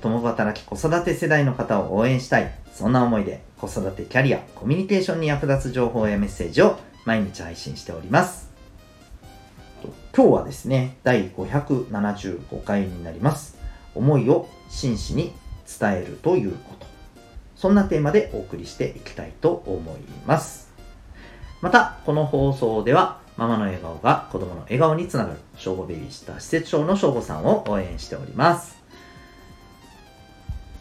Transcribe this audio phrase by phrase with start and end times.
[0.00, 2.52] 共働き子育て世代の方を応援したい。
[2.72, 8.48] そんな思いで、子育てキャリア、コミュニケーションに役立つ情報やメッセージを毎日配信しております。
[10.14, 13.56] 今日はですね、第575回になります。
[13.94, 15.32] 思いを真摯に
[15.80, 16.86] 伝えるということ。
[17.56, 20.72] そんなテーマでお送りしていきたいと思います。
[21.60, 28.77] また、この放送では、ママの笑顔が子供の笑顔につながる、正午ベビーシッター施設長の正午さんを応援しております。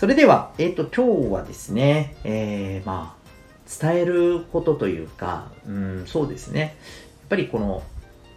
[0.00, 6.60] それでは、えっ、と、今日はですね、えー、まあ、伝えることというか、うん、そうですね。
[6.60, 6.70] やっ
[7.28, 7.82] ぱりこの、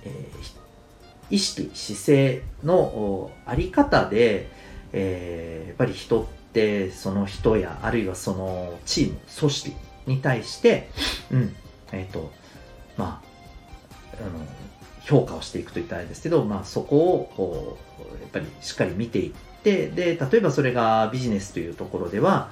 [0.04, 0.54] えー
[1.30, 4.50] 意識、姿勢のおあり方で、
[4.92, 9.74] えーやっぱり人ってその人や、あるいはそのチーム、組織
[10.06, 10.90] に対して、
[11.32, 11.56] うん、
[11.94, 12.30] えっ、と、
[12.98, 13.22] ま
[14.12, 14.32] あ、あの、
[15.06, 19.34] 評価をしていくといったらあれですけど、まあそこをこう、やっぱりしっかり見てい
[19.64, 22.52] って、で、例えばそれがビジネスというところでは、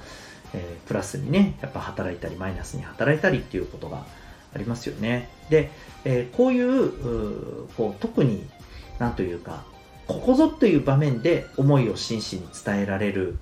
[0.53, 4.05] えープラスにね、やっぱ働いたり、マイナスに働いたりっていうことが
[4.53, 5.29] ありますよね。
[5.49, 5.69] で、
[6.05, 8.49] えーこういうこう、特に
[8.97, 9.63] なんというか、
[10.07, 13.37] ここぞという場面で思いを真摯に伝えられる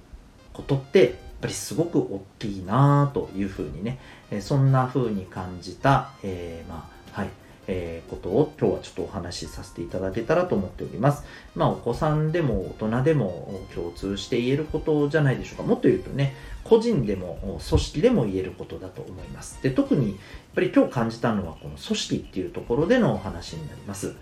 [0.54, 1.12] ことって、やっ
[1.42, 4.00] ぱりすごく大きいなというふうにね、
[4.32, 7.30] えーそんなふうに感じた、えまあ、はい、
[7.72, 11.24] えーことを今日はちょっとお話しさせていただけたらと思っております。
[11.56, 15.64] まあ、お子さんでも大人でも共通して言えることじゃないでしょうか。
[15.64, 19.62] もっと言うとね、個人でも組織でも言えることだと思います。
[19.62, 20.18] で、特にやっ
[20.56, 24.16] ぱり今日感じたのはこの組織っていうところでのお話になります。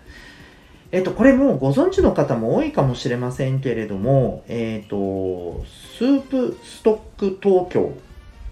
[0.92, 5.64] えっと、これもご存知の方も多いかもしれませんけれども、えっと、
[5.96, 7.92] スープストック東京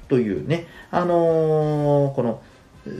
[0.09, 2.43] というね、あのーこの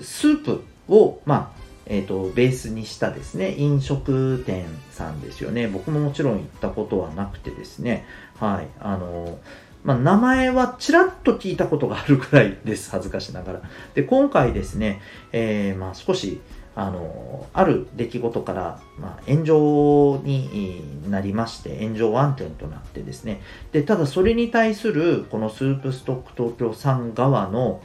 [0.03, 1.56] スープを、まあ、
[1.87, 5.69] えっと、ベースにしたですね、飲食店さんですよね。
[5.69, 8.05] 僕ももちろん行ったことはなくてですね、
[8.39, 9.39] はい、あの
[9.85, 13.63] まあ、名前はちらっと聞いたことがあるくらいです、恥ずかしながら。
[13.95, 16.41] で、今回ですね、えーまあ、少し、
[16.75, 27.81] あの、ある出来事から、まあ、炎上になりまして、炎上案件となってですね、で、ただそれに対する、このスープストック東京さん側の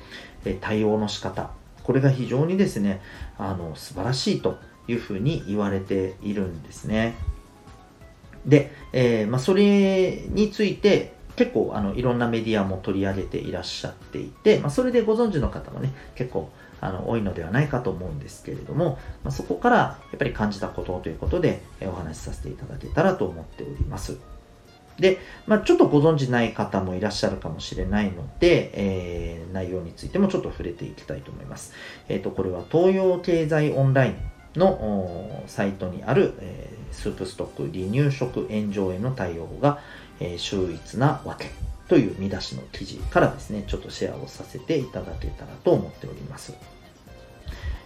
[0.59, 1.51] 対応の仕方、
[1.84, 3.02] これが非常にですね、
[3.38, 7.16] あの、素晴らしいというふうに言われているんですね。
[8.46, 24.18] で、えーまあ、それについて、結構あのいろんなメディアも取り上げていらっしゃっていて、まあ、それでご存知の方もね、結構あの多いのではないかと思うんですけれども、まあ、そこからやっぱり感じたことということでえお話しさせていただけたらと思っております。
[25.00, 31.73] で、まあ、ちょっとご存知ない方もいらっしゃるかもしれないので、え内容についてもちょっと触れていきたいと思います。
[32.09, 34.16] えっ、と、これは東洋経済オンライン
[34.59, 39.79] のサイトにある、えースープストック離乳食炎上への対応が、
[40.19, 41.50] えー秀逸なわけ
[41.88, 46.53] という見出しの記事からですね、ちょっとシェアをさせていただけたらと思っております。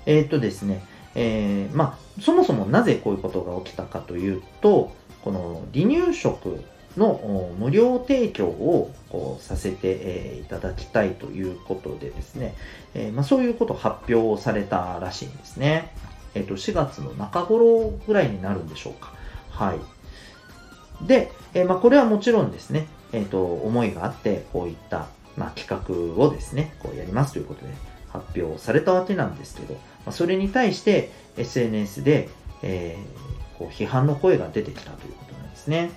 [0.05, 0.83] えっ、とですね、
[1.15, 4.91] えーまあ、そもそもなぜこういうことが起きたかというと、
[5.23, 6.63] この離乳食
[6.97, 12.55] の無料提供をこうさせて、いただきたいということでですね、
[12.93, 15.91] えーまあ、そういうことを発表されたらしいんですね。
[16.33, 19.13] えっ、と、4月の中頃ぐらいになるんでしょうか。
[19.49, 21.07] はい。
[21.07, 25.07] で、えーまあ、これはもちろんですね、えっ、と、思いがあって、こういった、
[25.37, 27.73] まあ、企画をですね、こうやりますということで
[28.09, 32.29] 発表されたわけなんですけど、まあ、それに対して SNS で、
[32.61, 35.91] えーこう批判の声が出てきたということなんですね。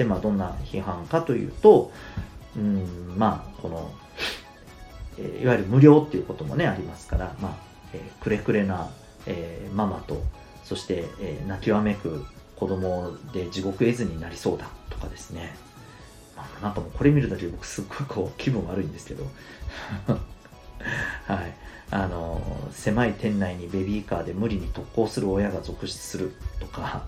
[0.00, 1.92] で、まあ、どんな批判かというと、
[2.56, 3.90] うん、まあ、この、
[5.18, 7.56] えいわゆる無料っていうこともね、ありますから、まあ、
[7.92, 8.88] えーくれくれな、
[9.26, 10.22] えーママと、
[10.64, 12.24] そして、えー泣きわめく
[12.56, 15.54] 子供で地獄絵図になりそうだとかですね。
[16.34, 19.24] まあ、なんかもうこれ見るだけで僕すっごいこう気分悪いんですけど。
[21.28, 21.54] はい。
[21.90, 22.40] あの、
[22.72, 27.04] 狭い店内にベビーカーで無理に特攻する親が続出するとか、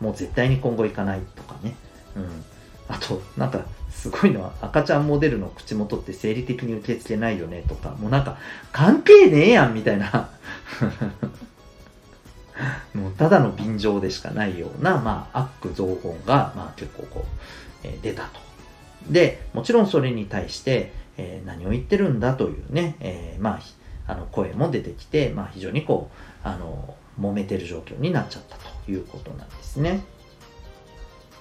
[0.00, 1.76] もう絶対に今後行かないとかね。
[2.16, 2.44] うん。
[2.88, 8.38] あと、なんか、すごいのは、赤ちゃんモデルの口元って生理的に受け付けないよねとか、もうなんか、
[8.72, 10.30] 関係ねえやんみたいな。
[12.94, 17.28] もうただの便乗でしかないような、まあ、悪造言が、まあ、結構こう、
[17.84, 18.40] えー出たと。
[19.10, 23.60] で、もちろんそれに対して、えー何を言ってるんだというね、えーま
[24.06, 26.10] あ、あの声も出てきて、まあ、非常にこ
[26.44, 30.00] うあの揉めてる状況になっちゃったということなんですね。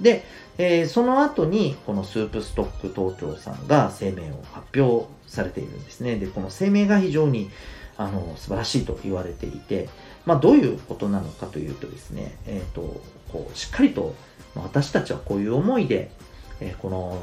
[0.02, 0.24] で、
[0.58, 6.16] えー、その後にこのスープストック東京さんが声明を発表されているんですね。
[6.16, 7.50] で、この声明が非常に
[7.98, 9.90] あの素晴らしいと言われていて、
[10.26, 14.16] まあ、どういうことなのかというとですね、えーと、こうしっかりと
[14.56, 16.12] 私たちはこういう思いで、
[16.60, 17.22] えー、この、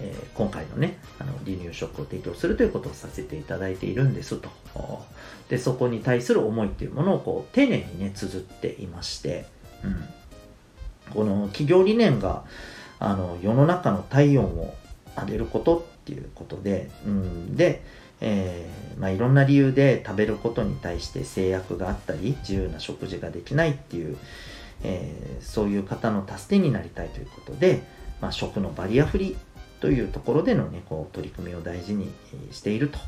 [0.00, 4.48] えー、今回のねあの離乳食を提供するということをさせていただいているんですと
[5.48, 9.46] でそこに対する思いっていうものをこう丁寧にね綴っていまして、
[9.82, 10.04] うん、
[11.12, 12.44] この企業理念が
[12.98, 14.74] あの世の中の体温を
[15.16, 17.82] 上げることっていうことで、うん、で
[18.20, 24.16] えー、まあ、いろんな理由で食べることに対して制約があったり自由な食事ができないっていう、
[24.82, 27.82] えー、そういう方の助けになりたいということで、
[28.20, 29.36] まあ、食のバリアフリー
[29.80, 32.10] というところでの、ね、こう取り組みを大事に
[32.52, 32.98] していると。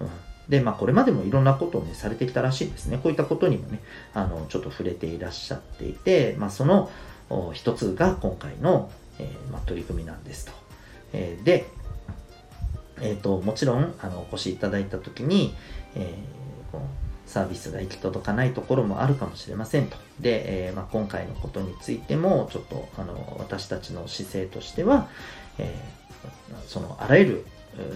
[0.00, 0.08] うん
[0.46, 2.98] で、まあ、これまでもいろんなことをね、されてきたらしいんですね。
[3.02, 3.80] こういったことにもね、
[4.14, 6.88] あの、ちょっと触れていらっしゃっていて、まあ、その
[7.52, 10.52] 一つが今回の、えー、まあ、取り組みなんですと。
[11.12, 11.66] えー、で、
[13.00, 15.54] えーと、もちろんあのお越しいただいた時に、
[15.94, 16.14] え、
[16.72, 16.86] この
[17.26, 19.96] サービスが行き届かないところもあるかもしれませんと。
[20.20, 25.08] で、え、まあ、今回のことについても、ちょっとあの私たちの姿勢としては、
[25.58, 25.74] え、
[26.66, 27.46] そのあらゆる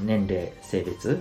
[0.05, 1.19] 年齢、性別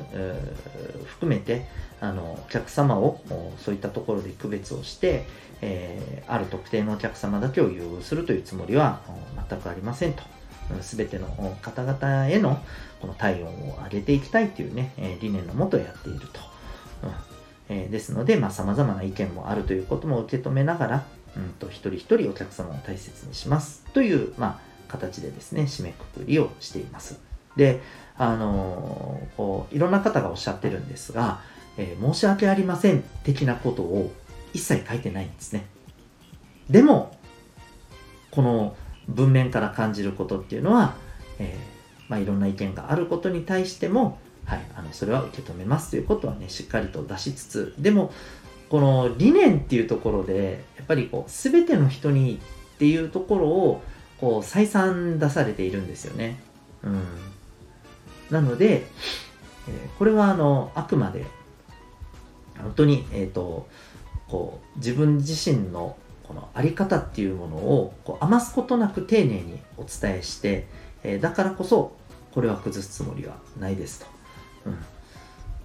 [1.05, 1.65] 含めて
[2.01, 3.19] あのお客様を
[3.57, 5.25] そういったところで区別をして、
[5.61, 9.01] えー、ある特定のお客様だけを優遇するというつもりは
[9.49, 10.23] 全くありませんと。
[10.81, 11.27] 全ての
[11.63, 12.63] 方々への
[13.01, 16.39] この体温を上げていきたいというね、え理念のもとやっていると。
[17.03, 17.29] うん
[17.69, 21.05] えー、ですので、まあ、様々な意見もあるということも受け止めながら、
[21.37, 27.19] うんと、一人一人お客様を大切にしますという、まあ、形でですね、締めくくりをしています。
[27.55, 27.79] で、
[28.17, 31.41] あのー、こう、いろんな方がおっしゃってるんですが、
[31.79, 34.11] えー、申し訳ありません的なことを
[34.53, 35.65] 一切書いてないんですね。
[36.69, 37.17] でも、
[38.31, 38.75] この
[39.07, 40.95] 文面から感じることっていうのは、
[41.39, 48.11] えー、まあ、いろんな意見があることに対しても、はい、あのそれは受け止めますということはねしっかりと出しつつでも
[48.67, 52.39] この理念っていうところでやっぱりこう全ての人に
[52.75, 53.83] っていうところを
[54.19, 56.39] こう再三出されているんですよね。
[56.83, 57.03] うん、
[58.31, 58.87] なので、
[59.67, 61.25] えー、これはあのあくまで
[62.61, 63.67] 本当に、えーと
[64.29, 70.67] こう自分自身のこのあり方っていうものをこう余すことなく丁寧にお伝えして、
[71.03, 71.95] えー、だからこそ
[72.31, 74.05] これは崩すつもりはないですと。
[74.67, 74.77] うん。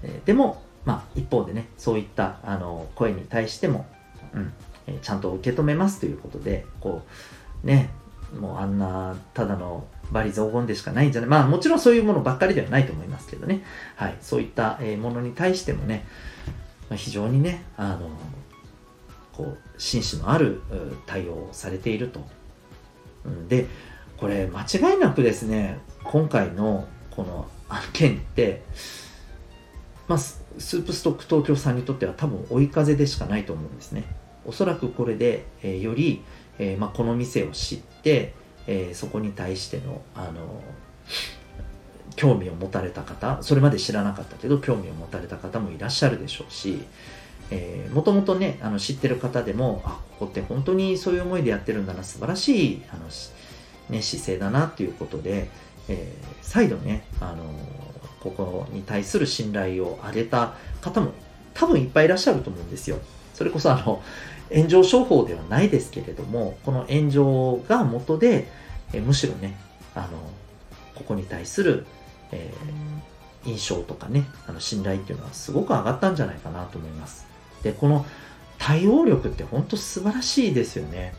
[0.05, 3.87] えー、でも、まあ、一方でねそういったあの声に対しても、
[4.33, 4.53] うん
[4.87, 7.03] えー、ちゃんと受け止めますということでこ
[7.63, 7.91] うね
[8.41, 11.31] もうあんなただの罵詈雑言でしかないんじゃない。
[11.31, 13.63] まあもちろんそういうものばっかりではないと思いますけどね、
[13.97, 16.07] はい、そういったものに対してもね、
[16.89, 18.11] まあ、非常にねあの
[19.33, 20.63] こう真摯のある
[21.07, 22.25] 対応をされていると。
[23.49, 23.67] で
[24.19, 28.63] これ間違いなくですね今回のこの案件って、
[30.09, 34.05] まあ、スープストック東京さんにとっては多分追い風でしかないと思うんですね。
[34.45, 36.23] おそらくこれで、えー、より、
[36.59, 38.35] えー、まあ、この店を知って、
[38.67, 40.63] えー、そこに対しての、あの
[42.17, 46.83] 興味を持たれた方それまで知らなかったけど興味を持たれた方もいらっしゃるでしょうし、
[47.51, 53.07] えー、もともとねあの知ってる方でもあここって本当にそういう思いでやってるんだな素晴らしいあの、
[53.91, 55.49] ね、姿勢だなっていうことで、
[55.89, 57.45] えー、再度ね、あの
[58.21, 61.13] ここに対する信頼を上げた方も
[61.53, 62.99] 多分いっぱいいらっしゃると思うんですよ。
[63.35, 64.03] それこそあの
[64.53, 68.49] 炎上商法ではないですけれどもこの炎上が元で、
[68.93, 69.57] え、むしろね
[69.95, 70.09] あの
[70.95, 71.87] ここに対する、
[72.35, 77.27] えー、印象とかねあの信頼っていうのはすごく上がったんじゃないかなと思います。
[77.63, 78.05] で、この
[78.59, 81.15] 対応力って本当素晴らしいですよね。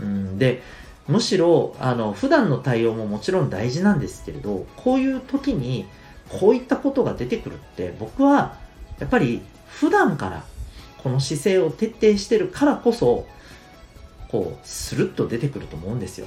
[0.00, 0.62] うん、で、
[1.08, 5.86] むしろ、あの、普段の対応ももちろん大事なんですけれど、こういう時に、
[6.28, 8.56] こういったことが出てくるって、僕は、
[8.98, 10.44] やっぱり、普段から、
[11.02, 13.26] この姿勢を徹底してるからこそ、
[14.28, 16.26] こう、スルッと出てくると思うんですよ。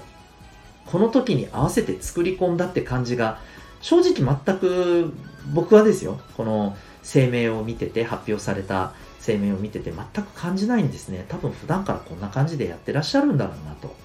[0.87, 3.39] この時に合わせて作り込んだって感じが、
[3.81, 5.13] 正直全く
[5.53, 8.93] 僕はですよ、この声明を見てて発表された
[9.25, 11.25] 声明を見てて全く感じないんですね。
[11.29, 13.95] 多分普段からこんな感じでやってらっしゃるんだろうなと。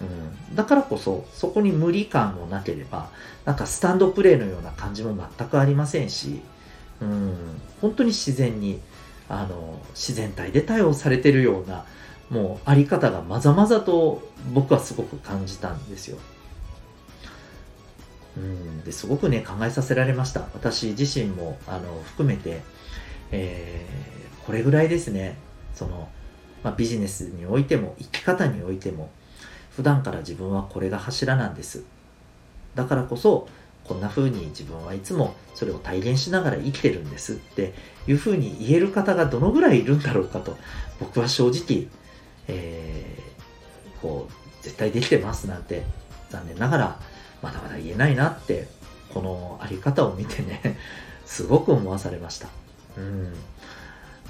[0.00, 3.10] うん、だからこそ、そこに無理感もなければ、
[3.44, 6.40] なんかスタンドプレーのような感じも全くありませんし、
[7.00, 7.36] うん、
[7.80, 8.80] 本当に自然に、
[9.28, 11.84] あの、自然体で対応されてるような、
[12.30, 16.18] もうあり方がまざまざと僕はすごく感じたんですよ。
[18.36, 20.40] うん、ですごくね、考えさせられました。
[20.54, 22.62] 私自身も、あの、含めて、
[23.30, 25.36] えー、これぐらいですね、
[25.74, 26.08] その、
[26.62, 29.10] まあ、ビジネスにおいても、生き方においても、
[29.76, 31.84] 普段から自分はこれが柱なんです。
[32.74, 33.48] だからこそ、
[33.84, 37.74] こんな風に自分はいつもそれを体現しながら生きてるんですって
[38.08, 40.56] いう風に言える方がどのぐらいいるんだろうかと、
[40.98, 41.88] 僕は正直、
[42.48, 45.82] えー、こう、絶対できてますなんて、
[46.30, 47.00] 残念ながら、
[47.44, 48.66] まだまだ言えないなって、
[49.12, 50.78] このあり方を見てね、
[51.26, 52.48] すごく思わされました。
[52.96, 53.34] うん。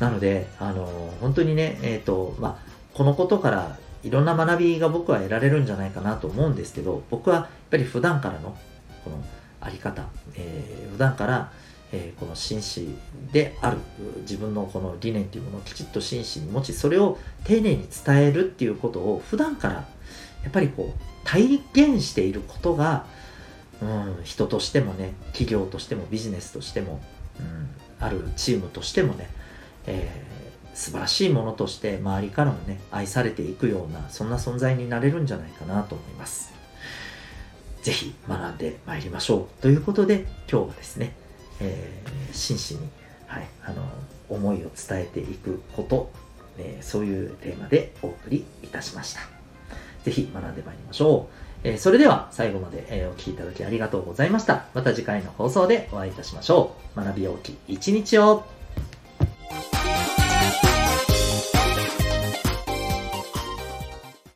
[0.00, 8.56] なので、あの、本当にね、えっ、ー、と、まあ、このことからいろんな学びが僕は得られるんじゃないかなと思うんですけど、僕はやっぱり普段からの
[9.04, 9.24] この
[9.60, 11.52] あり方、えー、普段から、
[11.92, 12.96] えー、この紳士
[13.32, 13.78] である
[14.22, 23.06] 自分のこの理念というものをきちっと真摯に持ちそれを丁寧に伝えるっていうことを普段からやっぱりこう体現していることが、
[23.82, 27.00] うん、人としてもね企業としてもビジネスとしても、
[27.40, 29.28] うん、あるチームとしてもね、
[29.86, 36.54] えー、素晴らしいものとして周りからもね愛されていくようなそんな存在になれるんじゃないかなと思います。
[37.82, 39.62] ぜひ学んでまいりましょう。
[39.62, 41.12] ということで、今日はですね、
[41.60, 42.88] えー、真摯に、
[43.26, 43.82] はい、あの、
[44.30, 46.10] 思いを伝えていくこと、
[46.56, 49.33] えー、そういうテーマでお送りいたしました。
[50.04, 51.44] ぜひ学んでまいりましょう。
[51.64, 54.66] え、それでは最後まで、えお聴きいただきありがとうございました。
[54.74, 57.00] また次回の放送でお会いいたしましょう。
[57.00, 58.44] 学び大きい一日を